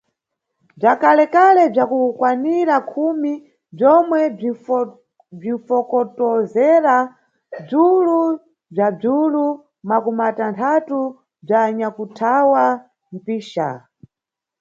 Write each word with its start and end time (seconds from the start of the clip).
Bzwakalekale 0.79 1.63
bzwa 1.71 1.85
kukwanira 1.91 2.75
khumi 2.89 3.33
bzwomwe 3.75 4.19
bzwinfokotozera 5.33 6.95
bzwulu 7.65 8.19
bzwa 8.73 8.87
bzwulu 8.99 9.45
makumatanthatu 9.89 10.99
bzwa 11.45 11.59
anyakuthawa 11.67 12.63
mphicha. 13.13 13.69